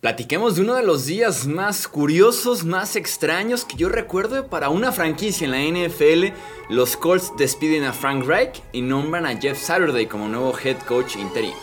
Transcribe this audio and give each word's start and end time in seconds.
Platiquemos 0.00 0.54
de 0.54 0.62
uno 0.62 0.76
de 0.76 0.84
los 0.84 1.06
días 1.06 1.48
más 1.48 1.88
curiosos, 1.88 2.64
más 2.64 2.94
extraños 2.94 3.64
que 3.64 3.76
yo 3.76 3.88
recuerdo 3.88 4.46
para 4.46 4.68
una 4.68 4.92
franquicia 4.92 5.44
en 5.44 5.50
la 5.50 5.88
NFL. 5.88 6.36
Los 6.68 6.96
Colts 6.96 7.32
despiden 7.36 7.82
a 7.82 7.92
Frank 7.92 8.24
Reich 8.24 8.62
y 8.70 8.80
nombran 8.80 9.26
a 9.26 9.36
Jeff 9.36 9.58
Saturday 9.58 10.06
como 10.06 10.28
nuevo 10.28 10.56
head 10.56 10.76
coach 10.86 11.16
interino. 11.16 11.56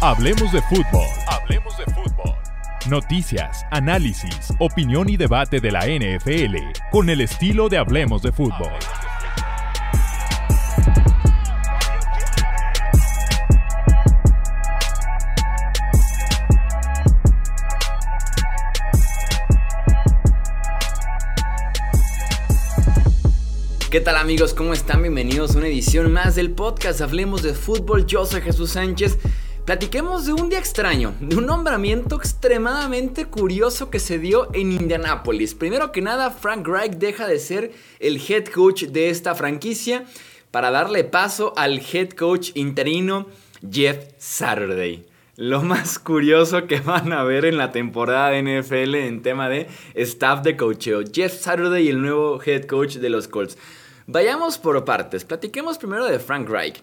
Hablemos 0.00 0.52
de 0.52 0.62
fútbol. 0.62 1.06
Hablemos 1.26 1.76
de 1.76 1.84
fútbol. 1.86 2.34
Noticias, 2.88 3.64
análisis, 3.72 4.54
opinión 4.60 5.08
y 5.08 5.16
debate 5.16 5.60
de 5.60 5.72
la 5.72 5.80
NFL 5.80 6.56
con 6.92 7.10
el 7.10 7.22
estilo 7.22 7.68
de 7.68 7.78
Hablemos 7.78 8.22
de 8.22 8.30
fútbol. 8.30 8.70
¿Qué 23.90 24.00
tal 24.00 24.14
amigos? 24.14 24.54
¿Cómo 24.54 24.72
están? 24.72 25.02
Bienvenidos 25.02 25.56
a 25.56 25.58
una 25.58 25.66
edición 25.66 26.12
más 26.12 26.36
del 26.36 26.52
podcast 26.52 27.00
Hablemos 27.00 27.42
de 27.42 27.54
Fútbol. 27.54 28.06
Yo 28.06 28.24
soy 28.24 28.40
Jesús 28.40 28.70
Sánchez. 28.70 29.18
Platiquemos 29.64 30.26
de 30.26 30.32
un 30.32 30.48
día 30.48 30.60
extraño, 30.60 31.12
de 31.18 31.34
un 31.34 31.46
nombramiento 31.46 32.14
extremadamente 32.14 33.24
curioso 33.24 33.90
que 33.90 33.98
se 33.98 34.20
dio 34.20 34.48
en 34.54 34.70
Indianápolis. 34.70 35.56
Primero 35.56 35.90
que 35.90 36.02
nada, 36.02 36.30
Frank 36.30 36.68
Reich 36.68 36.98
deja 36.98 37.26
de 37.26 37.40
ser 37.40 37.72
el 37.98 38.22
head 38.28 38.44
coach 38.44 38.84
de 38.84 39.10
esta 39.10 39.34
franquicia 39.34 40.04
para 40.52 40.70
darle 40.70 41.02
paso 41.02 41.52
al 41.56 41.82
head 41.92 42.10
coach 42.10 42.52
interino 42.54 43.26
Jeff 43.72 43.98
Saturday 44.18 45.09
lo 45.40 45.62
más 45.62 45.98
curioso 45.98 46.66
que 46.66 46.80
van 46.80 47.14
a 47.14 47.24
ver 47.24 47.46
en 47.46 47.56
la 47.56 47.72
temporada 47.72 48.28
de 48.28 48.42
NFL 48.42 48.94
en 48.96 49.22
tema 49.22 49.48
de 49.48 49.68
staff 49.94 50.42
de 50.42 50.54
coacheo. 50.54 51.00
Jeff 51.10 51.32
Saturday, 51.32 51.88
el 51.88 52.02
nuevo 52.02 52.42
head 52.44 52.66
coach 52.66 52.96
de 52.96 53.08
los 53.08 53.26
Colts. 53.26 53.56
Vayamos 54.06 54.58
por 54.58 54.84
partes. 54.84 55.24
Platiquemos 55.24 55.78
primero 55.78 56.04
de 56.04 56.18
Frank 56.18 56.46
Reich. 56.46 56.82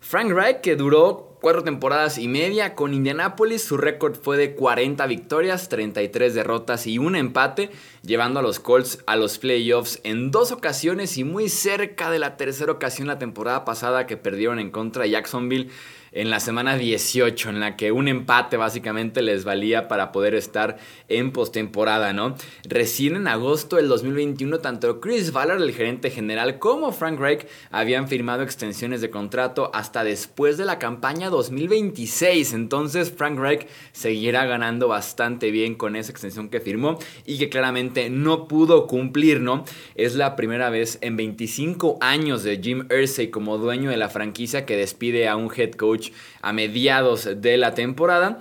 Frank 0.00 0.32
Reich, 0.32 0.60
que 0.60 0.76
duró 0.76 1.38
cuatro 1.40 1.64
temporadas 1.64 2.18
y 2.18 2.28
media 2.28 2.74
con 2.74 2.92
Indianapolis, 2.92 3.64
su 3.64 3.78
récord 3.78 4.16
fue 4.16 4.36
de 4.36 4.54
40 4.54 5.06
victorias, 5.06 5.70
33 5.70 6.34
derrotas 6.34 6.86
y 6.86 6.98
un 6.98 7.16
empate, 7.16 7.70
llevando 8.02 8.40
a 8.40 8.42
los 8.42 8.60
Colts 8.60 8.98
a 9.06 9.16
los 9.16 9.38
playoffs 9.38 10.00
en 10.04 10.30
dos 10.30 10.52
ocasiones 10.52 11.16
y 11.16 11.24
muy 11.24 11.48
cerca 11.48 12.10
de 12.10 12.18
la 12.18 12.36
tercera 12.36 12.72
ocasión 12.72 13.08
la 13.08 13.18
temporada 13.18 13.64
pasada 13.64 14.06
que 14.06 14.18
perdieron 14.18 14.58
en 14.58 14.70
contra 14.70 15.04
de 15.04 15.10
Jacksonville 15.10 15.70
en 16.14 16.30
la 16.30 16.40
semana 16.40 16.76
18, 16.76 17.50
en 17.50 17.60
la 17.60 17.76
que 17.76 17.92
un 17.92 18.08
empate 18.08 18.56
básicamente 18.56 19.20
les 19.20 19.44
valía 19.44 19.88
para 19.88 20.12
poder 20.12 20.34
estar 20.34 20.78
en 21.08 21.32
postemporada, 21.32 22.12
¿no? 22.12 22.36
Recién 22.68 23.16
en 23.16 23.26
agosto 23.26 23.76
del 23.76 23.88
2021, 23.88 24.60
tanto 24.60 25.00
Chris 25.00 25.32
Ballard, 25.32 25.60
el 25.60 25.72
gerente 25.72 26.10
general, 26.10 26.58
como 26.60 26.92
Frank 26.92 27.18
Reich 27.18 27.46
habían 27.70 28.06
firmado 28.06 28.42
extensiones 28.42 29.00
de 29.00 29.10
contrato 29.10 29.70
hasta 29.74 30.04
después 30.04 30.56
de 30.56 30.64
la 30.64 30.78
campaña 30.78 31.30
2026. 31.30 32.52
Entonces, 32.52 33.12
Frank 33.12 33.38
Reich 33.38 33.66
seguirá 33.92 34.46
ganando 34.46 34.86
bastante 34.86 35.50
bien 35.50 35.74
con 35.74 35.96
esa 35.96 36.12
extensión 36.12 36.48
que 36.48 36.60
firmó 36.60 36.98
y 37.26 37.38
que 37.38 37.48
claramente 37.48 38.08
no 38.08 38.46
pudo 38.46 38.86
cumplir, 38.86 39.40
¿no? 39.40 39.64
Es 39.96 40.14
la 40.14 40.36
primera 40.36 40.70
vez 40.70 40.98
en 41.00 41.16
25 41.16 41.98
años 42.00 42.44
de 42.44 42.60
Jim 42.62 42.86
Irsay 42.88 43.30
como 43.30 43.58
dueño 43.58 43.90
de 43.90 43.96
la 43.96 44.08
franquicia 44.08 44.64
que 44.64 44.76
despide 44.76 45.28
a 45.28 45.34
un 45.34 45.50
head 45.54 45.72
coach 45.72 46.03
a 46.42 46.52
mediados 46.52 47.28
de 47.36 47.56
la 47.56 47.74
temporada. 47.74 48.40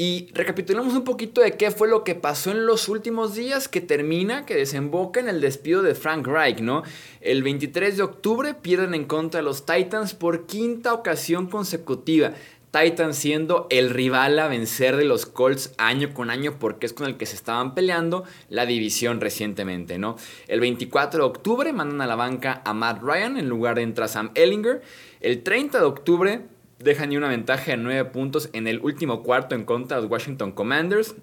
Y 0.00 0.28
recapitulamos 0.32 0.94
un 0.94 1.02
poquito 1.02 1.40
de 1.40 1.56
qué 1.56 1.72
fue 1.72 1.88
lo 1.88 2.04
que 2.04 2.14
pasó 2.14 2.52
en 2.52 2.66
los 2.66 2.88
últimos 2.88 3.34
días 3.34 3.66
que 3.66 3.80
termina, 3.80 4.46
que 4.46 4.54
desemboca 4.54 5.18
en 5.18 5.28
el 5.28 5.40
despido 5.40 5.82
de 5.82 5.96
Frank 5.96 6.24
Reich, 6.24 6.60
¿no? 6.60 6.84
El 7.20 7.42
23 7.42 7.96
de 7.96 8.04
octubre 8.04 8.54
pierden 8.54 8.94
en 8.94 9.06
contra 9.06 9.40
de 9.40 9.44
los 9.44 9.66
Titans 9.66 10.14
por 10.14 10.46
quinta 10.46 10.94
ocasión 10.94 11.48
consecutiva. 11.48 12.32
Titans 12.70 13.16
siendo 13.16 13.66
el 13.70 13.90
rival 13.90 14.38
a 14.38 14.46
vencer 14.46 14.96
de 14.96 15.04
los 15.04 15.26
Colts 15.26 15.74
año 15.78 16.14
con 16.14 16.30
año 16.30 16.60
porque 16.60 16.86
es 16.86 16.92
con 16.92 17.08
el 17.08 17.16
que 17.16 17.26
se 17.26 17.34
estaban 17.34 17.74
peleando 17.74 18.22
la 18.50 18.66
división 18.66 19.20
recientemente, 19.20 19.98
¿no? 19.98 20.14
El 20.46 20.60
24 20.60 21.24
de 21.24 21.26
octubre 21.26 21.72
mandan 21.72 22.02
a 22.02 22.06
la 22.06 22.14
banca 22.14 22.62
a 22.64 22.72
Matt 22.72 23.02
Ryan 23.02 23.36
en 23.36 23.48
lugar 23.48 23.74
de 23.74 23.82
entrar 23.82 24.08
Sam 24.08 24.30
Ellinger. 24.36 24.82
El 25.20 25.42
30 25.42 25.78
de 25.78 25.84
octubre 25.84 26.42
dejan 26.78 27.16
una 27.16 27.28
ventaja 27.28 27.72
de 27.72 27.76
9 27.76 28.04
puntos 28.06 28.50
en 28.52 28.66
el 28.66 28.80
último 28.80 29.22
cuarto 29.22 29.54
en 29.54 29.64
contra 29.64 29.96
de 29.96 30.02
los 30.02 30.10
Washington 30.10 30.52
Commanders. 30.52 31.14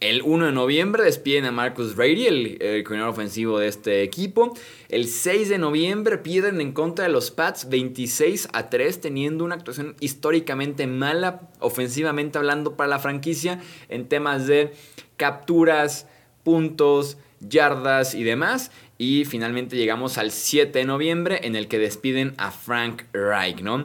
El 0.00 0.22
1 0.22 0.46
de 0.46 0.52
noviembre 0.52 1.02
despiden 1.02 1.44
a 1.44 1.50
Marcus 1.50 1.96
Brady, 1.96 2.26
el, 2.26 2.84
coordinador 2.84 3.12
ofensivo 3.12 3.58
de 3.58 3.66
este 3.66 4.04
equipo. 4.04 4.56
El 4.88 5.08
6 5.08 5.48
de 5.48 5.58
noviembre 5.58 6.18
pierden 6.18 6.60
en 6.60 6.70
contra 6.70 7.06
de 7.06 7.10
los 7.10 7.32
Pats 7.32 7.68
26 7.68 8.48
a 8.52 8.70
3, 8.70 9.00
teniendo 9.00 9.44
una 9.44 9.56
actuación 9.56 9.96
históricamente 9.98 10.86
mala, 10.86 11.50
ofensivamente 11.58 12.38
hablando, 12.38 12.76
para 12.76 12.90
la 12.90 13.00
franquicia 13.00 13.60
en 13.88 14.06
temas 14.06 14.46
de 14.46 14.72
capturas, 15.16 16.06
puntos, 16.44 17.16
yardas 17.40 18.14
y 18.14 18.22
demás. 18.22 18.70
Y 18.98 19.24
finalmente 19.24 19.76
llegamos 19.76 20.16
al 20.16 20.30
7 20.30 20.78
de 20.78 20.84
noviembre 20.84 21.40
en 21.42 21.56
el 21.56 21.66
que 21.66 21.80
despiden 21.80 22.34
a 22.38 22.52
Frank 22.52 23.02
Reich, 23.12 23.62
¿no? 23.62 23.84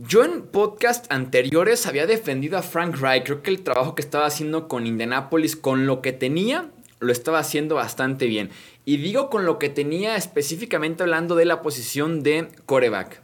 Yo 0.00 0.22
en 0.22 0.42
podcast 0.42 1.10
anteriores 1.10 1.88
había 1.88 2.06
defendido 2.06 2.56
a 2.56 2.62
Frank 2.62 3.00
Reich. 3.00 3.24
Creo 3.24 3.42
que 3.42 3.50
el 3.50 3.64
trabajo 3.64 3.96
que 3.96 4.02
estaba 4.02 4.26
haciendo 4.26 4.68
con 4.68 4.86
Indianapolis, 4.86 5.56
con 5.56 5.86
lo 5.86 6.02
que 6.02 6.12
tenía, 6.12 6.70
lo 7.00 7.10
estaba 7.10 7.40
haciendo 7.40 7.74
bastante 7.74 8.26
bien. 8.26 8.50
Y 8.84 8.98
digo 8.98 9.28
con 9.28 9.44
lo 9.44 9.58
que 9.58 9.70
tenía 9.70 10.14
específicamente 10.14 11.02
hablando 11.02 11.34
de 11.34 11.46
la 11.46 11.62
posición 11.62 12.22
de 12.22 12.46
coreback. 12.64 13.20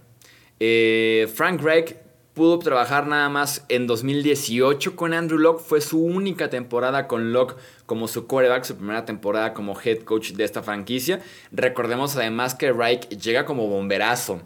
Eh, 0.58 1.28
Frank 1.32 1.62
Reich 1.62 1.94
pudo 2.34 2.58
trabajar 2.58 3.06
nada 3.06 3.28
más 3.28 3.64
en 3.68 3.86
2018 3.86 4.96
con 4.96 5.14
Andrew 5.14 5.38
Locke. 5.38 5.62
Fue 5.62 5.80
su 5.80 6.04
única 6.04 6.50
temporada 6.50 7.06
con 7.06 7.32
Locke 7.32 7.54
como 7.86 8.08
su 8.08 8.26
coreback, 8.26 8.64
su 8.64 8.74
primera 8.74 9.04
temporada 9.04 9.54
como 9.54 9.80
head 9.80 10.00
coach 10.00 10.32
de 10.32 10.42
esta 10.42 10.64
franquicia. 10.64 11.22
Recordemos 11.52 12.16
además 12.16 12.56
que 12.56 12.72
Reich 12.72 13.08
llega 13.10 13.44
como 13.44 13.68
bomberazo 13.68 14.42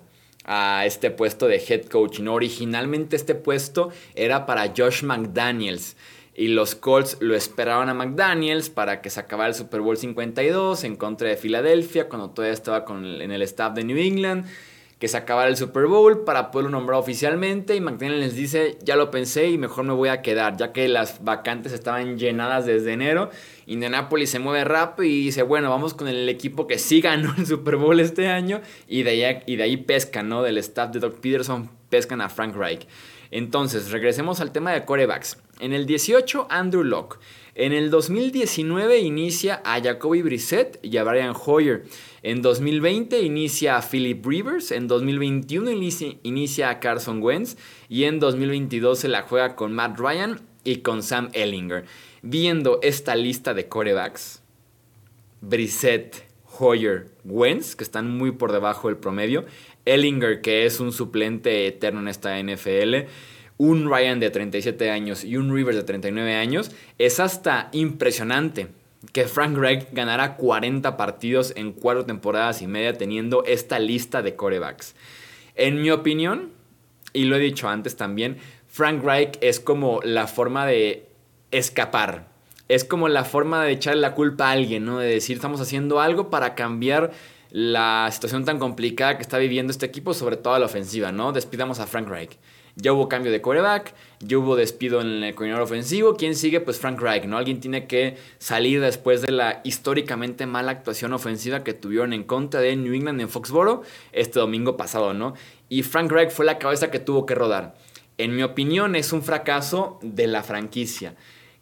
a 0.49 0.87
este 0.87 1.11
puesto 1.11 1.47
de 1.47 1.63
head 1.69 1.85
coach. 1.85 2.21
¿no? 2.21 2.35
Originalmente 2.35 3.15
este 3.15 3.35
puesto 3.35 3.91
era 4.15 4.47
para 4.47 4.73
Josh 4.77 5.05
McDaniels. 5.05 5.97
Y 6.35 6.49
los 6.49 6.75
Colts 6.75 7.17
lo 7.21 7.35
esperaban 7.35 7.89
a 7.89 7.95
McDaniels 7.95 8.71
para 8.71 9.01
que 9.01 9.11
se 9.11 9.21
acabara 9.21 9.49
el 9.49 9.55
Super 9.55 9.81
Bowl 9.81 9.97
52 9.97 10.85
en 10.85 10.97
contra 10.97 11.29
de 11.29 11.37
Filadelfia, 11.37 12.09
cuando 12.09 12.31
todavía 12.31 12.55
estaba 12.55 12.85
con 12.85 13.05
en 13.05 13.33
el 13.33 13.43
staff 13.43 13.75
de 13.75 13.83
New 13.83 13.97
England 13.97 14.47
que 14.99 15.07
se 15.07 15.17
acabara 15.17 15.49
el 15.49 15.57
Super 15.57 15.87
Bowl 15.87 16.25
para 16.25 16.51
poderlo 16.51 16.71
nombrar 16.71 16.99
oficialmente 16.99 17.77
y 17.77 17.81
McDaniel 17.81 18.21
les 18.21 18.35
dice, 18.35 18.79
ya 18.83 18.97
lo 18.97 19.11
pensé 19.11 19.49
y 19.49 19.59
mejor 19.59 19.85
me 19.85 19.93
voy 19.93 20.09
a 20.09 20.23
quedar, 20.23 20.57
ya 20.57 20.73
que 20.73 20.89
las 20.89 21.23
vacantes 21.23 21.73
estaban 21.73 22.19
llenadas 22.19 22.67
desde 22.67 22.93
enero. 22.93 23.31
Indianapolis 23.67 24.31
se 24.31 24.41
mueve 24.41 24.65
rápido 24.65 25.05
y 25.05 25.25
dice, 25.25 25.43
bueno, 25.43 25.71
vamos 25.71 25.95
con 25.95 26.09
el 26.09 26.29
equipo 26.29 26.67
que 26.67 26.79
sí 26.79 27.01
ganó 27.01 27.33
el 27.39 27.47
Super 27.47 27.77
Bowl 27.77 28.01
este 28.01 28.29
año 28.29 28.61
y 28.89 29.05
de 29.05 29.11
ahí, 29.11 29.43
y 29.47 29.57
de 29.57 29.63
ahí 29.63 29.77
pescan, 29.77 30.29
¿no? 30.29 30.43
Del 30.43 30.59
staff 30.59 30.91
de 30.91 30.99
Doc 30.99 31.21
Peterson, 31.21 31.71
pescan 31.89 32.21
a 32.21 32.29
Frank 32.29 32.57
Reich. 32.57 32.87
Entonces, 33.31 33.91
regresemos 33.91 34.41
al 34.41 34.53
tema 34.53 34.73
de 34.73 34.85
corebacks. 34.85 35.39
En 35.61 35.73
el 35.73 35.87
18, 35.87 36.47
Andrew 36.51 36.83
Locke. 36.83 37.19
En 37.59 37.73
el 37.73 37.91
2019 37.91 39.01
inicia 39.01 39.61
a 39.65 39.83
Jacoby 39.83 40.23
Brissett 40.23 40.79
y 40.81 40.97
a 40.97 41.03
Brian 41.03 41.35
Hoyer. 41.35 41.87
En 42.23 42.41
2020 42.41 43.21
inicia 43.23 43.77
a 43.77 43.83
Philip 43.83 44.25
Rivers. 44.25 44.71
En 44.71 44.87
2021 44.87 45.73
inicia, 46.23 46.71
a 46.71 46.79
Carson 46.79 47.21
Wentz. 47.21 47.57
Y 47.89 48.05
en 48.05 48.21
2022 48.21 49.01
se 49.01 49.09
la 49.09 49.23
juega 49.23 49.57
con 49.57 49.73
Matt 49.73 49.99
Ryan 49.99 50.41
y 50.63 50.83
con 50.83 51.03
Sam 51.03 51.31
Ellinger. 51.33 51.85
Viendo 52.23 52.79
esta 52.81 53.17
lista 53.17 53.55
de 53.55 53.67
corebacks, 53.67 54.41
Brissett, 55.41 56.29
Hoyer, 56.61 57.11
Wentz, 57.25 57.75
que 57.75 57.83
están 57.83 58.09
muy 58.09 58.31
por 58.31 58.53
debajo 58.53 58.87
del 58.87 58.99
promedio. 58.99 59.47
Ellinger, 59.85 60.43
que 60.43 60.65
es 60.65 60.79
un 60.79 60.93
suplente 60.93 61.67
eterno 61.67 61.99
en 61.99 62.07
esta 62.07 62.41
NFL 62.41 63.09
un 63.59 63.91
Ryan 63.91 64.21
de 64.21 64.31
37 64.31 64.91
años 64.91 65.25
y 65.25 65.37
un 65.37 65.55
Rivers 65.55 65.77
de 65.77 65.83
39 65.83 66.35
años, 66.35 66.71
es 66.97 67.21
hasta 67.21 67.69
impresionante 67.73 68.69
que 69.13 69.27
Frank 69.27 69.57
Reich 69.57 69.89
ganara 69.93 70.37
40 70.37 70.97
partidos 70.97 71.53
en 71.57 71.73
cuatro 71.73 72.05
temporadas 72.05 72.63
y 72.63 72.67
media 72.67 72.95
teniendo 72.95 73.45
esta 73.45 73.79
lista 73.79 74.23
de 74.23 74.35
corebacks. 74.35 74.95
En 75.55 75.83
mi 75.83 75.91
opinión, 75.91 76.51
y 77.13 77.25
lo 77.25 77.37
he 77.37 77.41
dicho 77.41 77.69
antes 77.69 77.97
también, 77.97 78.39
Frank 78.69 79.03
Reich 79.03 79.39
es 79.41 79.61
como 79.61 80.01
la 80.03 80.27
forma 80.27 80.67
de 80.67 81.09
escapar. 81.51 82.29
Es 82.69 82.85
como 82.85 83.09
la 83.09 83.25
forma 83.25 83.65
de 83.65 83.73
echarle 83.73 84.03
la 84.03 84.15
culpa 84.15 84.49
a 84.49 84.53
alguien, 84.53 84.85
¿no? 84.85 84.99
De 84.99 85.09
decir, 85.09 85.37
estamos 85.37 85.61
haciendo 85.61 86.01
algo 86.01 86.29
para 86.29 86.55
cambiar 86.55 87.13
la 87.51 88.09
situación 88.13 88.45
tan 88.45 88.59
complicada 88.59 89.17
que 89.17 89.23
está 89.23 89.39
viviendo 89.39 89.71
este 89.71 89.87
equipo, 89.87 90.13
sobre 90.13 90.37
todo 90.37 90.55
a 90.55 90.59
la 90.59 90.67
ofensiva, 90.67 91.13
¿no? 91.13 91.33
Despidamos 91.33 91.81
a 91.81 91.87
Frank 91.87 92.09
Reich. 92.09 92.39
Ya 92.81 92.93
hubo 92.93 93.09
cambio 93.09 93.33
de 93.33 93.41
coreback, 93.41 93.93
ya 94.21 94.39
hubo 94.39 94.55
despido 94.55 95.01
en 95.01 95.25
el 95.25 95.35
coordinador 95.35 95.65
ofensivo. 95.65 96.15
¿Quién 96.17 96.37
sigue? 96.37 96.61
Pues 96.61 96.79
Frank 96.79 97.01
Reich, 97.01 97.25
¿no? 97.25 97.37
Alguien 97.37 97.59
tiene 97.59 97.89
que 97.89 98.17
salir 98.39 98.81
después 98.81 99.21
de 99.21 99.33
la 99.33 99.61
históricamente 99.65 100.47
mala 100.47 100.71
actuación 100.71 101.13
ofensiva 101.13 101.65
que 101.65 101.75
tuvieron 101.75 102.13
en 102.13 102.23
contra 102.23 102.61
de 102.61 102.77
New 102.77 102.95
England 102.95 103.21
en 103.21 103.29
Foxboro 103.29 103.83
este 104.13 104.39
domingo 104.39 104.77
pasado, 104.77 105.13
¿no? 105.13 105.35
Y 105.69 105.83
Frank 105.83 106.13
Reich 106.13 106.31
fue 106.31 106.47
la 106.47 106.59
cabeza 106.59 106.93
que 106.93 107.01
tuvo 107.01 107.27
que 107.27 107.35
rodar. 107.35 107.75
En 108.17 108.37
mi 108.37 108.45
opinión, 108.45 108.95
es 108.95 109.13
un 109.13 109.23
fracaso 109.23 109.99
de 110.03 110.29
la 110.29 110.45
franquicia 110.45 111.17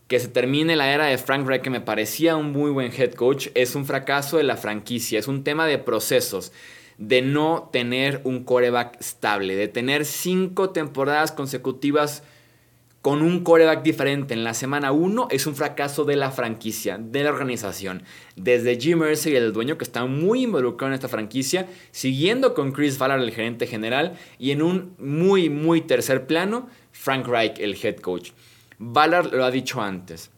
que 0.08 0.20
se 0.20 0.28
termine 0.28 0.76
la 0.76 0.92
era 0.92 1.06
de 1.06 1.18
Frank 1.18 1.46
Reich, 1.46 1.62
que 1.62 1.70
me 1.70 1.80
parecía 1.80 2.36
un 2.36 2.52
muy 2.52 2.70
buen 2.70 2.92
head 2.92 3.14
coach, 3.14 3.48
es 3.54 3.74
un 3.74 3.86
fracaso 3.86 4.36
de 4.36 4.44
la 4.44 4.56
franquicia, 4.56 5.18
es 5.18 5.26
un 5.26 5.42
tema 5.42 5.66
de 5.66 5.78
procesos, 5.78 6.52
de 6.98 7.22
no 7.22 7.68
tener 7.72 8.20
un 8.24 8.44
coreback 8.44 9.00
estable, 9.00 9.56
de 9.56 9.68
tener 9.68 10.04
cinco 10.04 10.70
temporadas 10.70 11.32
consecutivas 11.32 12.22
con 13.06 13.22
un 13.22 13.44
coreback 13.44 13.84
diferente 13.84 14.34
en 14.34 14.42
la 14.42 14.52
semana 14.52 14.90
1 14.90 15.28
es 15.30 15.46
un 15.46 15.54
fracaso 15.54 16.04
de 16.04 16.16
la 16.16 16.32
franquicia, 16.32 16.98
de 16.98 17.22
la 17.22 17.30
organización. 17.30 18.02
Desde 18.34 18.80
Jim 18.80 18.98
Mercer, 18.98 19.36
el 19.36 19.52
dueño 19.52 19.78
que 19.78 19.84
está 19.84 20.06
muy 20.06 20.42
involucrado 20.42 20.88
en 20.88 20.94
esta 20.94 21.06
franquicia, 21.06 21.68
siguiendo 21.92 22.52
con 22.52 22.72
Chris 22.72 22.98
Ballard, 22.98 23.22
el 23.22 23.30
gerente 23.30 23.68
general, 23.68 24.18
y 24.40 24.50
en 24.50 24.60
un 24.60 24.96
muy, 24.98 25.48
muy 25.50 25.82
tercer 25.82 26.26
plano, 26.26 26.68
Frank 26.90 27.28
Reich, 27.28 27.60
el 27.60 27.78
head 27.80 27.98
coach. 27.98 28.32
Ballard 28.78 29.32
lo 29.32 29.44
ha 29.44 29.52
dicho 29.52 29.80
antes. 29.80 30.32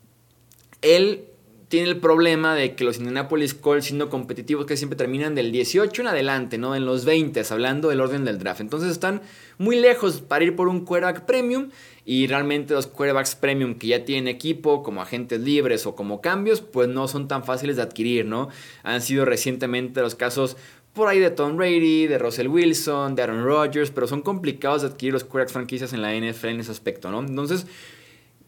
Él 0.82 1.24
tiene 1.68 1.88
el 1.90 1.98
problema 1.98 2.54
de 2.54 2.74
que 2.74 2.82
los 2.82 2.96
Indianapolis 2.96 3.52
Colts, 3.52 3.86
siendo 3.86 4.08
competitivos, 4.08 4.64
que 4.64 4.76
siempre 4.76 4.96
terminan 4.96 5.34
del 5.34 5.52
18 5.52 6.00
en 6.00 6.08
adelante, 6.08 6.56
¿no? 6.56 6.74
En 6.74 6.86
los 6.86 7.04
20, 7.04 7.42
hablando 7.50 7.90
del 7.90 8.00
orden 8.00 8.24
del 8.24 8.38
draft. 8.38 8.62
Entonces 8.62 8.90
están 8.90 9.20
muy 9.58 9.76
lejos 9.76 10.22
para 10.22 10.44
ir 10.44 10.56
por 10.56 10.68
un 10.68 10.84
quarterback 10.84 11.26
premium. 11.26 11.68
Y 12.06 12.26
realmente 12.26 12.72
los 12.72 12.86
quarterbacks 12.86 13.34
premium 13.34 13.74
que 13.74 13.88
ya 13.88 14.06
tienen 14.06 14.28
equipo, 14.28 14.82
como 14.82 15.02
agentes 15.02 15.40
libres 15.40 15.86
o 15.86 15.94
como 15.94 16.22
cambios, 16.22 16.62
pues 16.62 16.88
no 16.88 17.06
son 17.06 17.28
tan 17.28 17.44
fáciles 17.44 17.76
de 17.76 17.82
adquirir, 17.82 18.24
¿no? 18.24 18.48
Han 18.82 19.02
sido 19.02 19.26
recientemente 19.26 20.00
los 20.00 20.14
casos 20.14 20.56
por 20.94 21.08
ahí 21.08 21.18
de 21.18 21.30
Tom 21.30 21.58
Brady, 21.58 22.06
de 22.06 22.16
Russell 22.16 22.48
Wilson, 22.48 23.14
de 23.14 23.22
Aaron 23.22 23.44
Rodgers, 23.44 23.90
pero 23.90 24.06
son 24.06 24.22
complicados 24.22 24.82
de 24.82 24.88
adquirir 24.88 25.12
los 25.12 25.24
quarterbacks 25.24 25.52
franquicias 25.52 25.92
en 25.92 26.00
la 26.00 26.14
NFL 26.14 26.46
en 26.46 26.60
ese 26.60 26.72
aspecto, 26.72 27.10
¿no? 27.10 27.20
Entonces 27.20 27.66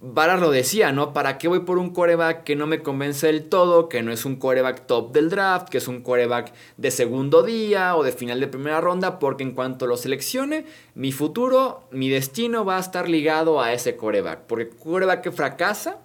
Vara 0.03 0.39
lo 0.39 0.51
decía, 0.51 0.93
¿no? 0.93 1.13
¿Para 1.13 1.37
qué 1.37 1.47
voy 1.47 1.61
por 1.61 1.77
un 1.77 1.91
coreback 1.91 2.45
que 2.45 2.57
no 2.57 2.67
me 2.67 2.83
convence 2.83 3.27
del 3.27 3.51
todo, 3.51 3.91
que 3.91 4.03
no 4.03 4.13
es 4.13 4.25
un 4.25 4.37
coreback 4.37 4.87
top 4.87 5.13
del 5.13 5.29
draft, 5.29 5.69
que 5.69 5.77
es 5.77 5.89
un 5.89 6.01
coreback 6.01 6.55
de 6.79 6.91
segundo 6.91 7.43
día 7.43 7.95
o 7.95 8.03
de 8.03 8.11
final 8.11 8.41
de 8.41 8.49
primera 8.49 8.81
ronda? 8.81 9.19
Porque 9.19 9.45
en 9.45 9.53
cuanto 9.53 9.87
lo 9.87 9.99
seleccione, 9.99 10.65
mi 10.95 11.13
futuro, 11.13 11.83
mi 11.91 12.09
destino 12.09 12.65
va 12.65 12.79
a 12.79 12.81
estar 12.81 13.11
ligado 13.11 13.61
a 13.61 13.75
ese 13.75 13.97
coreback. 13.97 14.47
Porque 14.47 14.71
coreback 14.71 15.21
que 15.21 15.33
fracasa, 15.33 15.99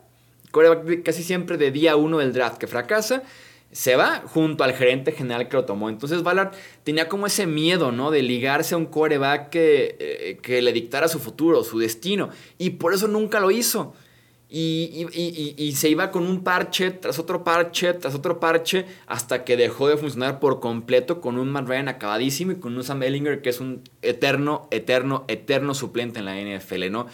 coreback 0.52 1.04
casi 1.04 1.24
siempre 1.24 1.58
de 1.58 1.72
día 1.72 1.96
uno 1.96 2.18
del 2.18 2.34
draft 2.34 2.58
que 2.58 2.68
fracasa, 2.68 3.24
se 3.76 3.98
va 3.98 4.24
junto 4.26 4.64
al 4.64 4.72
gerente 4.74 5.12
general 5.12 5.50
que 5.50 5.58
lo 5.58 5.66
tomó. 5.66 5.90
Entonces 5.90 6.24
Ballard 6.24 6.54
tenía 6.86 7.10
como 7.10 7.28
ese 7.28 7.46
miedo, 7.46 7.92
¿no? 7.92 8.10
De 8.10 8.22
ligarse 8.22 8.74
a 8.74 8.78
un 8.78 8.86
coreback 8.86 9.50
que, 9.50 9.98
eh, 10.00 10.40
que 10.42 10.62
le 10.62 10.72
dictara 10.72 11.10
su 11.10 11.20
futuro, 11.20 11.62
su 11.62 11.78
destino. 11.78 12.30
Y 12.58 12.70
por 12.72 12.94
eso 12.94 13.10
nunca 13.10 13.42
lo 13.42 13.52
hizo. 13.52 13.94
Y, 14.48 15.06
y, 15.12 15.72
se 15.74 15.90
iba 15.90 16.12
con 16.12 16.26
un 16.26 16.42
parche 16.42 16.92
tras 16.92 17.20
otro 17.20 17.44
parche 17.44 17.94
tras 17.96 18.16
otro 18.16 18.40
parche 18.40 18.86
hasta 19.08 19.44
que 19.44 19.58
dejó 19.58 19.90
de 19.90 19.98
funcionar 19.98 20.40
por 20.40 20.62
completo 20.62 21.20
con 21.20 21.38
un 21.38 21.52
Matt 21.52 21.68
Ryan 21.68 21.90
acabadísimo 21.90 22.54
y 22.54 22.56
con 22.56 22.78
un 22.78 22.84
Sam 22.84 23.04
Ellinger 23.04 23.42
que 23.42 23.50
es 23.50 23.60
un 23.60 23.82
eterno, 24.04 24.70
eterno, 24.72 25.26
eterno 25.28 25.74
suplente 25.74 26.20
en 26.20 26.26
la 26.26 26.36
NFL, 26.38 26.92
¿no? 26.92 27.08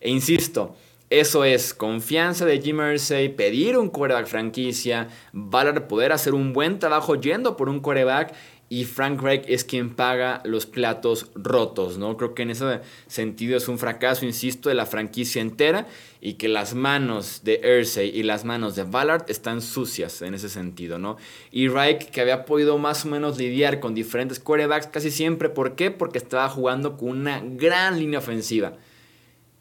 E 0.00 0.08
insisto, 0.08 0.76
eso 1.10 1.44
es 1.44 1.72
confianza 1.72 2.44
de 2.44 2.60
Jim 2.60 2.80
Irsay, 2.80 3.34
pedir 3.34 3.78
un 3.78 3.88
quarterback 3.88 4.26
franquicia, 4.26 5.08
Ballard 5.32 5.86
poder 5.86 6.12
hacer 6.12 6.34
un 6.34 6.52
buen 6.52 6.78
trabajo 6.78 7.14
yendo 7.14 7.56
por 7.56 7.70
un 7.70 7.80
quarterback 7.80 8.34
y 8.68 8.84
Frank 8.84 9.22
Reich 9.22 9.44
es 9.48 9.64
quien 9.64 9.94
paga 9.94 10.42
los 10.44 10.66
platos 10.66 11.30
rotos, 11.34 11.96
¿no? 11.96 12.18
Creo 12.18 12.34
que 12.34 12.42
en 12.42 12.50
ese 12.50 12.80
sentido 13.06 13.56
es 13.56 13.68
un 13.68 13.78
fracaso, 13.78 14.26
insisto, 14.26 14.68
de 14.68 14.74
la 14.74 14.84
franquicia 14.84 15.40
entera 15.40 15.86
y 16.20 16.34
que 16.34 16.48
las 16.48 16.74
manos 16.74 17.40
de 17.44 17.60
Irsay 17.64 18.10
y 18.10 18.22
las 18.22 18.44
manos 18.44 18.76
de 18.76 18.84
Ballard 18.84 19.24
están 19.28 19.62
sucias 19.62 20.20
en 20.20 20.34
ese 20.34 20.50
sentido, 20.50 20.98
¿no? 20.98 21.16
Y 21.50 21.68
Reich 21.68 22.10
que 22.10 22.20
había 22.20 22.44
podido 22.44 22.76
más 22.76 23.06
o 23.06 23.08
menos 23.08 23.38
lidiar 23.38 23.80
con 23.80 23.94
diferentes 23.94 24.38
quarterbacks 24.38 24.88
casi 24.88 25.10
siempre, 25.10 25.48
¿por 25.48 25.74
qué? 25.74 25.90
Porque 25.90 26.18
estaba 26.18 26.50
jugando 26.50 26.98
con 26.98 27.08
una 27.08 27.40
gran 27.42 27.98
línea 27.98 28.18
ofensiva 28.18 28.74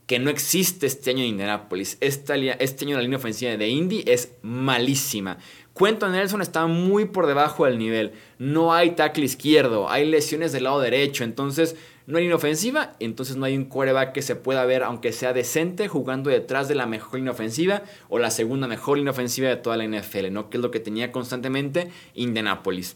que 0.07 0.19
no 0.19 0.29
existe 0.29 0.87
este 0.87 1.11
año 1.11 1.19
en 1.19 1.31
Indianapolis. 1.31 1.97
este 1.99 2.33
año 2.33 2.95
la 2.95 3.01
línea 3.01 3.17
ofensiva 3.17 3.55
de 3.55 3.67
Indy 3.67 4.03
es 4.07 4.31
malísima. 4.41 5.37
Quentin 5.77 6.13
Nelson 6.13 6.41
está 6.41 6.65
muy 6.65 7.05
por 7.05 7.27
debajo 7.27 7.65
del 7.65 7.77
nivel. 7.77 8.13
No 8.39 8.73
hay 8.73 8.91
tackle 8.91 9.25
izquierdo, 9.25 9.89
hay 9.89 10.09
lesiones 10.09 10.53
del 10.53 10.63
lado 10.63 10.79
derecho. 10.79 11.23
Entonces 11.23 11.75
no 12.07 12.17
hay 12.17 12.23
línea 12.23 12.37
ofensiva, 12.37 12.95
entonces 13.01 13.35
no 13.35 13.45
hay 13.45 13.57
un 13.57 13.65
quarterback 13.65 14.13
que 14.13 14.21
se 14.21 14.37
pueda 14.37 14.65
ver, 14.65 14.81
aunque 14.81 15.11
sea 15.11 15.33
decente, 15.33 15.89
jugando 15.89 16.29
detrás 16.29 16.69
de 16.69 16.75
la 16.75 16.85
mejor 16.85 17.19
línea 17.19 17.33
ofensiva 17.33 17.83
o 18.07 18.17
la 18.17 18.31
segunda 18.31 18.65
mejor 18.67 18.97
línea 18.97 19.11
ofensiva 19.11 19.49
de 19.49 19.57
toda 19.57 19.75
la 19.75 19.85
NFL, 19.85 20.31
¿no? 20.31 20.49
que 20.49 20.57
es 20.57 20.63
lo 20.63 20.71
que 20.71 20.79
tenía 20.79 21.11
constantemente 21.11 21.91
Indianapolis. 22.15 22.95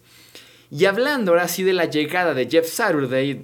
Y 0.72 0.86
hablando 0.86 1.34
ahora 1.34 1.50
sí 1.50 1.64
de 1.64 1.74
la 1.74 1.86
llegada 1.86 2.34
de 2.34 2.50
Jeff 2.50 2.66
Saturday, 2.68 3.44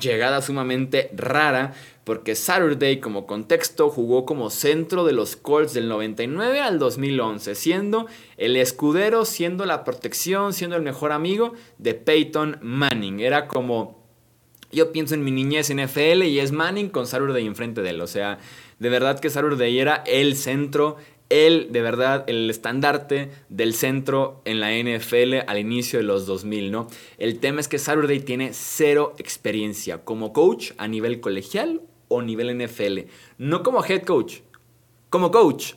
llegada 0.00 0.40
sumamente 0.40 1.10
rara, 1.14 1.74
porque 2.04 2.34
Saturday 2.34 3.00
como 3.00 3.26
contexto 3.26 3.88
jugó 3.88 4.26
como 4.26 4.50
centro 4.50 5.04
de 5.04 5.12
los 5.12 5.36
Colts 5.36 5.74
del 5.74 5.88
99 5.88 6.60
al 6.60 6.78
2011, 6.78 7.54
siendo 7.54 8.06
el 8.36 8.56
escudero, 8.56 9.24
siendo 9.24 9.66
la 9.66 9.84
protección, 9.84 10.52
siendo 10.52 10.76
el 10.76 10.82
mejor 10.82 11.12
amigo 11.12 11.52
de 11.78 11.94
Peyton 11.94 12.58
Manning. 12.60 13.20
Era 13.20 13.46
como, 13.46 14.02
yo 14.72 14.90
pienso 14.90 15.14
en 15.14 15.22
mi 15.22 15.30
niñez 15.30 15.70
en 15.70 15.82
NFL 15.84 16.24
y 16.24 16.40
es 16.40 16.50
Manning 16.50 16.88
con 16.88 17.06
Saturday 17.06 17.46
enfrente 17.46 17.82
de 17.82 17.90
él, 17.90 18.00
o 18.00 18.06
sea, 18.06 18.38
de 18.80 18.88
verdad 18.88 19.20
que 19.20 19.30
Saturday 19.30 19.78
era 19.78 20.02
el 20.06 20.34
centro 20.34 20.96
él, 21.28 21.68
de 21.70 21.80
verdad, 21.80 22.24
el 22.26 22.50
estandarte 22.50 23.30
del 23.48 23.72
centro 23.72 24.42
en 24.44 24.60
la 24.60 24.70
NFL 24.70 25.48
al 25.48 25.58
inicio 25.58 25.98
de 25.98 26.04
los 26.04 26.26
2000, 26.26 26.70
¿no? 26.70 26.88
El 27.16 27.38
tema 27.38 27.60
es 27.60 27.68
que 27.68 27.78
Saturday 27.78 28.20
tiene 28.20 28.50
cero 28.52 29.14
experiencia 29.16 30.04
como 30.04 30.34
coach 30.34 30.72
a 30.76 30.88
nivel 30.88 31.20
colegial 31.20 31.80
o 32.12 32.22
nivel 32.22 32.56
NFL. 32.56 33.00
No 33.38 33.62
como 33.62 33.84
head 33.84 34.02
coach, 34.02 34.40
como 35.10 35.30
coach. 35.30 35.74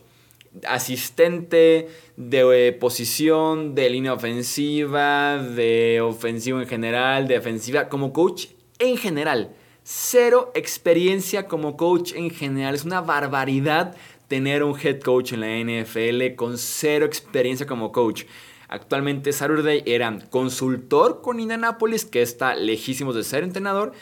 Asistente 0.65 1.89
de 2.15 2.67
eh, 2.67 2.71
posición, 2.71 3.75
de 3.75 3.89
línea 3.89 4.13
ofensiva, 4.13 5.37
de 5.37 5.99
ofensivo 6.01 6.61
en 6.61 6.67
general, 6.67 7.27
de 7.27 7.33
defensiva, 7.33 7.89
como 7.89 8.13
coach 8.13 8.47
en 8.79 8.95
general. 8.97 9.53
Cero 9.83 10.51
experiencia 10.55 11.47
como 11.47 11.75
coach 11.75 12.13
en 12.13 12.29
general. 12.29 12.73
Es 12.73 12.85
una 12.85 13.01
barbaridad 13.01 13.95
tener 14.27 14.63
un 14.63 14.79
head 14.79 15.01
coach 15.01 15.33
en 15.33 15.41
la 15.41 15.59
NFL 15.59 16.35
con 16.35 16.57
cero 16.57 17.05
experiencia 17.05 17.65
como 17.65 17.91
coach. 17.91 18.23
Actualmente 18.67 19.31
Saturday 19.31 19.83
era 19.85 20.19
consultor 20.29 21.21
con 21.21 21.39
Indianapolis, 21.39 22.05
que 22.05 22.21
está 22.21 22.55
lejísimo 22.55 23.13
de 23.13 23.23
ser 23.23 23.43
entrenador, 23.43 23.93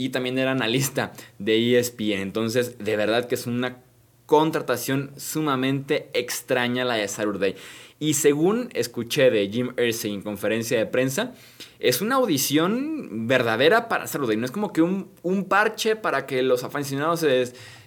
y 0.00 0.08
también 0.08 0.38
era 0.38 0.52
analista 0.52 1.12
de 1.38 1.78
ESPN. 1.78 2.22
Entonces, 2.22 2.78
de 2.78 2.96
verdad 2.96 3.28
que 3.28 3.34
es 3.34 3.46
una 3.46 3.82
contratación 4.24 5.10
sumamente 5.18 6.08
extraña 6.14 6.86
la 6.86 6.94
de 6.94 7.06
Saturday. 7.06 7.54
Y 7.98 8.14
según 8.14 8.70
escuché 8.72 9.30
de 9.30 9.46
Jim 9.50 9.74
Irsay 9.76 10.14
en 10.14 10.22
conferencia 10.22 10.78
de 10.78 10.86
prensa, 10.86 11.34
es 11.80 12.00
una 12.00 12.14
audición 12.14 13.28
verdadera 13.28 13.90
para 13.90 14.06
Saturday. 14.06 14.38
No 14.38 14.46
es 14.46 14.50
como 14.50 14.72
que 14.72 14.80
un, 14.80 15.10
un 15.22 15.44
parche 15.44 15.96
para 15.96 16.24
que 16.24 16.42
los 16.42 16.64
aficionados 16.64 17.22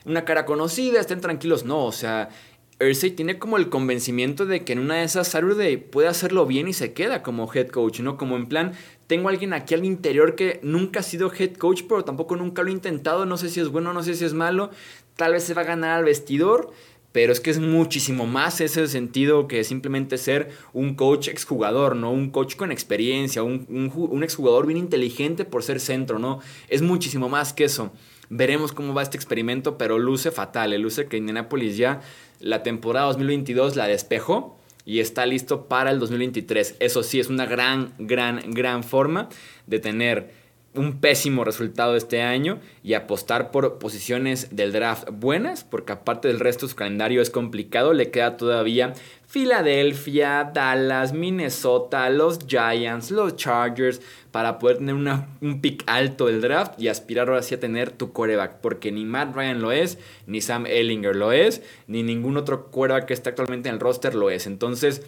una 0.06 0.24
cara 0.24 0.46
conocida, 0.46 1.00
estén 1.00 1.20
tranquilos. 1.20 1.66
No, 1.66 1.84
o 1.86 1.92
sea, 1.92 2.30
Irsay 2.80 3.12
tiene 3.12 3.40
como 3.40 3.58
el 3.58 3.70
convencimiento 3.70 4.46
de 4.46 4.64
que 4.64 4.74
en 4.74 4.80
una 4.80 4.96
de 4.96 5.04
esas 5.04 5.28
Saturday 5.28 5.78
puede 5.78 6.08
hacerlo 6.08 6.46
bien 6.46 6.68
y 6.68 6.74
se 6.74 6.94
queda 6.94 7.22
como 7.22 7.52
head 7.54 7.68
coach, 7.68 8.00
¿no? 8.00 8.18
Como 8.18 8.36
en 8.36 8.48
plan, 8.48 8.74
tengo 9.08 9.30
alguien 9.30 9.54
aquí 9.54 9.74
al 9.74 9.86
interior 9.86 10.36
que 10.36 10.60
nunca 10.64 11.02
ha 11.02 11.04
sido 11.04 11.32
head 11.32 11.54
coach, 11.54 11.84
pero 11.88 12.04
tampoco 12.04 12.36
nunca 12.36 12.64
lo 12.64 12.70
ha 12.70 12.74
intentado, 12.74 13.26
no 13.26 13.38
sé 13.38 13.50
si 13.50 13.60
es 13.60 13.70
bueno, 13.70 13.94
no 13.94 14.04
sé 14.04 14.16
si 14.16 14.26
es 14.26 14.34
malo, 14.34 14.72
tal 15.16 15.34
vez 15.34 15.44
se 15.44 15.54
va 15.54 15.62
a 15.62 15.66
ganar 15.66 16.00
al 16.00 16.06
vestidor, 16.06 16.72
pero 17.12 17.32
es 17.32 17.40
que 17.40 17.52
es 17.52 17.60
muchísimo 17.60 18.26
más 18.26 18.60
ese 18.60 18.88
sentido 18.88 19.48
que 19.48 19.64
simplemente 19.64 20.18
ser 20.18 20.50
un 20.74 20.96
coach 20.96 21.28
exjugador, 21.28 21.96
¿no? 21.96 22.12
Un 22.12 22.32
coach 22.32 22.56
con 22.56 22.72
experiencia, 22.72 23.44
un, 23.44 23.68
un, 23.70 23.92
un 23.96 24.24
exjugador 24.24 24.66
bien 24.66 24.80
inteligente 24.80 25.46
por 25.46 25.62
ser 25.62 25.80
centro, 25.80 26.18
¿no? 26.18 26.40
Es 26.70 26.82
muchísimo 26.82 27.30
más 27.30 27.54
que 27.54 27.66
eso. 27.66 27.92
Veremos 28.30 28.72
cómo 28.72 28.94
va 28.94 29.04
este 29.04 29.18
experimento, 29.18 29.78
pero 29.78 30.00
luce 30.00 30.32
fatal. 30.32 30.74
Luce 30.82 31.08
que 31.08 31.18
Indianapolis 31.18 31.78
ya 31.78 32.02
la 32.40 32.64
temporada 32.64 33.08
2022 33.08 33.76
la 33.76 33.88
despejó 33.88 34.58
y 34.86 35.00
está 35.00 35.26
listo 35.26 35.68
para 35.68 35.92
el 35.92 36.00
2023. 36.00 36.76
Eso 36.80 37.04
sí, 37.04 37.20
es 37.20 37.30
una 37.30 37.46
gran, 37.46 37.94
gran, 37.98 38.52
gran 38.52 38.84
forma 38.84 39.30
de 39.68 39.80
tener 39.80 40.43
un 40.76 41.00
pésimo 41.00 41.44
resultado 41.44 41.96
este 41.96 42.22
año 42.22 42.60
y 42.84 42.96
apostar 42.96 43.52
por 43.52 43.78
posiciones 43.78 44.48
del 44.56 44.72
draft 44.72 45.08
buenas, 45.12 45.64
porque 45.64 45.94
aparte 45.94 46.28
del 46.28 46.40
resto 46.40 46.68
su 46.68 46.76
calendario 46.76 47.22
es 47.22 47.30
complicado, 47.30 47.94
le 47.94 48.10
queda 48.10 48.38
todavía 48.38 48.94
Filadelfia, 49.28 50.52
Dallas, 50.54 51.14
Minnesota, 51.14 52.10
los 52.10 52.40
Giants, 52.48 53.12
los 53.12 53.36
Chargers, 53.36 54.02
para 54.32 54.60
poder 54.60 54.78
tener 54.78 54.96
un 54.96 55.62
pick 55.62 55.84
alto 55.88 56.28
del 56.28 56.42
draft 56.42 56.80
y 56.80 56.88
aspirar 56.88 57.30
ahora 57.30 57.42
sí 57.44 57.56
a 57.56 57.60
tener 57.60 57.92
tu 57.92 58.12
coreback, 58.12 58.60
porque 58.62 58.92
ni 58.92 59.06
Matt 59.06 59.36
Ryan 59.36 59.62
lo 59.62 59.72
es, 59.72 59.98
ni 60.28 60.42
Sam 60.42 60.66
Ellinger 60.66 61.16
lo 61.16 61.32
es, 61.32 61.62
ni 61.88 62.04
ningún 62.04 62.38
otro 62.38 62.72
coreback 62.72 63.06
que 63.06 63.14
está 63.14 63.32
actualmente 63.32 63.70
en 63.70 63.76
el 63.76 63.82
roster 63.82 64.16
lo 64.16 64.30
es. 64.30 64.48
Entonces 64.48 65.04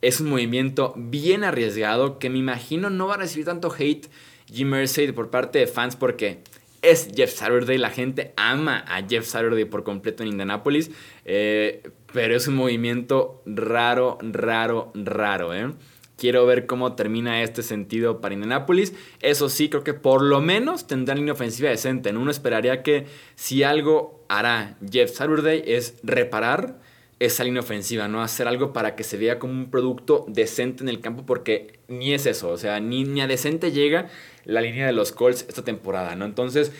es 0.00 0.20
un 0.20 0.28
movimiento 0.28 0.94
bien 0.96 1.44
arriesgado 1.44 2.18
que 2.18 2.30
me 2.30 2.38
imagino 2.38 2.88
no 2.88 3.06
va 3.06 3.14
a 3.14 3.18
recibir 3.18 3.46
tanto 3.46 3.74
hate 3.76 4.08
Jim 4.52 4.68
Mersey 4.68 5.12
por 5.12 5.30
parte 5.30 5.58
de 5.58 5.66
fans 5.66 5.96
porque 5.96 6.42
es 6.82 7.08
Jeff 7.14 7.32
Saturday. 7.32 7.78
La 7.78 7.90
gente 7.90 8.32
ama 8.36 8.84
a 8.86 9.06
Jeff 9.06 9.26
Saturday 9.26 9.64
por 9.64 9.84
completo 9.84 10.22
en 10.22 10.30
Indianapolis. 10.30 10.90
Eh, 11.24 11.82
pero 12.12 12.36
es 12.36 12.48
un 12.48 12.56
movimiento 12.56 13.42
raro, 13.46 14.18
raro, 14.22 14.92
raro. 14.94 15.54
¿eh? 15.54 15.72
Quiero 16.16 16.46
ver 16.46 16.66
cómo 16.66 16.94
termina 16.94 17.42
este 17.42 17.62
sentido 17.62 18.20
para 18.20 18.34
Indianapolis. 18.34 18.94
Eso 19.20 19.48
sí, 19.48 19.68
creo 19.68 19.84
que 19.84 19.94
por 19.94 20.22
lo 20.22 20.40
menos 20.40 20.86
tendrá 20.86 21.14
línea 21.14 21.34
ofensiva 21.34 21.70
decente. 21.70 22.10
Uno 22.10 22.30
esperaría 22.30 22.82
que 22.82 23.06
si 23.34 23.62
algo 23.62 24.24
hará 24.28 24.76
Jeff 24.90 25.12
Saturday 25.12 25.62
es 25.66 25.96
reparar 26.02 26.80
esa 27.20 27.44
línea 27.44 27.60
ofensiva, 27.60 28.08
¿no? 28.08 28.22
Hacer 28.22 28.46
algo 28.46 28.72
para 28.72 28.94
que 28.94 29.04
se 29.04 29.16
vea 29.16 29.38
como 29.38 29.52
un 29.52 29.70
producto 29.70 30.24
decente 30.28 30.82
en 30.82 30.88
el 30.88 31.00
campo, 31.00 31.26
porque 31.26 31.80
ni 31.88 32.14
es 32.14 32.26
eso, 32.26 32.50
o 32.50 32.56
sea, 32.56 32.80
ni, 32.80 33.04
ni 33.04 33.20
a 33.20 33.26
decente 33.26 33.72
llega 33.72 34.08
la 34.44 34.60
línea 34.60 34.86
de 34.86 34.92
los 34.92 35.12
Colts 35.12 35.44
esta 35.48 35.62
temporada, 35.62 36.14
¿no? 36.14 36.24
Entonces, 36.24 36.72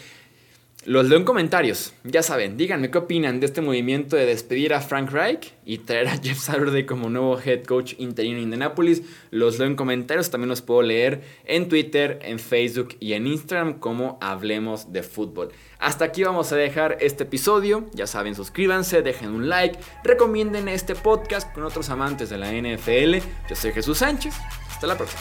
los 0.88 1.06
leo 1.06 1.18
en 1.18 1.24
comentarios. 1.24 1.92
Ya 2.02 2.22
saben, 2.22 2.56
díganme 2.56 2.90
qué 2.90 2.96
opinan 2.96 3.40
de 3.40 3.46
este 3.46 3.60
movimiento 3.60 4.16
de 4.16 4.24
despedir 4.24 4.72
a 4.72 4.80
Frank 4.80 5.10
Reich 5.10 5.52
y 5.66 5.78
traer 5.78 6.08
a 6.08 6.16
Jeff 6.22 6.38
Saturday 6.38 6.86
como 6.86 7.10
nuevo 7.10 7.38
head 7.38 7.64
coach 7.64 7.92
interino 7.98 8.38
en 8.38 8.44
Indianapolis. 8.44 9.02
Los 9.30 9.58
leo 9.58 9.66
en 9.66 9.76
comentarios, 9.76 10.30
también 10.30 10.48
los 10.48 10.62
puedo 10.62 10.80
leer 10.80 11.20
en 11.44 11.68
Twitter, 11.68 12.18
en 12.22 12.38
Facebook 12.38 12.96
y 13.00 13.12
en 13.12 13.26
Instagram 13.26 13.80
como 13.80 14.16
Hablemos 14.22 14.90
de 14.90 15.02
Fútbol. 15.02 15.50
Hasta 15.78 16.06
aquí 16.06 16.22
vamos 16.22 16.52
a 16.52 16.56
dejar 16.56 16.96
este 17.00 17.24
episodio. 17.24 17.84
Ya 17.92 18.06
saben, 18.06 18.34
suscríbanse, 18.34 19.02
dejen 19.02 19.28
un 19.28 19.50
like, 19.50 19.78
recomienden 20.04 20.68
este 20.68 20.94
podcast 20.94 21.52
con 21.52 21.64
otros 21.64 21.90
amantes 21.90 22.30
de 22.30 22.38
la 22.38 22.50
NFL. 22.50 23.16
Yo 23.50 23.56
soy 23.56 23.72
Jesús 23.72 23.98
Sánchez. 23.98 24.34
Hasta 24.70 24.86
la 24.86 24.96
próxima. 24.96 25.20